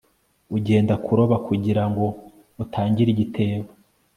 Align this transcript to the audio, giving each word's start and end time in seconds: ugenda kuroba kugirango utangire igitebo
ugenda 0.55 0.93
kuroba 1.05 1.35
kugirango 1.47 2.03
utangire 2.63 3.09
igitebo 3.11 3.69